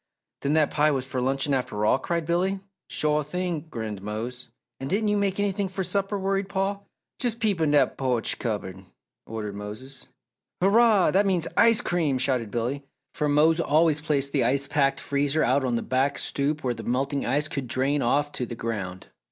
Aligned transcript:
"Then 0.41 0.53
that 0.53 0.71
pie 0.71 0.89
was 0.89 1.05
for 1.05 1.21
luncheon 1.21 1.53
after 1.53 1.85
all?" 1.85 1.99
cried 1.99 2.25
Billy. 2.25 2.59
"Shore 2.89 3.23
thing!" 3.23 3.67
grinned 3.69 4.01
Mose. 4.01 4.47
"And 4.79 4.89
didn't 4.89 5.09
you 5.09 5.15
make 5.15 5.39
anything 5.39 5.67
for 5.69 5.83
supper?" 5.83 6.17
worried 6.17 6.49
Paul. 6.49 6.87
"Jes' 7.21 7.35
peep 7.35 7.61
in 7.61 7.69
dat 7.69 7.99
po'ch 7.99 8.39
cupboard!" 8.39 8.83
ordered 9.27 9.53
Mose. 9.55 10.07
"Hurrah! 10.59 11.11
That 11.11 11.27
means 11.27 11.47
ice 11.55 11.81
cream," 11.81 12.17
shouted 12.17 12.49
Billy, 12.49 12.83
for 13.13 13.29
Mose 13.29 13.59
always 13.59 14.01
placed 14.01 14.31
the 14.31 14.43
ice 14.43 14.65
packed 14.65 14.99
freezer 14.99 15.43
out 15.43 15.63
on 15.63 15.75
the 15.75 15.83
back 15.83 16.17
stoop 16.17 16.63
where 16.63 16.73
the 16.73 16.81
melting 16.81 17.23
ice 17.23 17.47
could 17.47 17.67
drain 17.67 18.01
off 18.01 18.31
to 18.31 18.47
the 18.47 18.55
ground. 18.55 19.09